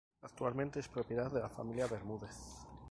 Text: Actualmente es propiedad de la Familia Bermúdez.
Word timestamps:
Actualmente 0.23 0.79
es 0.79 0.87
propiedad 0.87 1.29
de 1.31 1.41
la 1.41 1.47
Familia 1.49 1.85
Bermúdez. 1.85 2.35